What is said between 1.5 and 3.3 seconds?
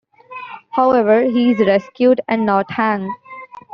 is rescued and not hanged.